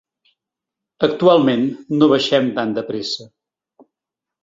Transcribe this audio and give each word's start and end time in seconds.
Actualment, 1.09 1.63
no 1.99 2.09
baixem 2.17 2.51
tan 2.59 2.77
de 2.81 2.89
pressa. 2.91 3.33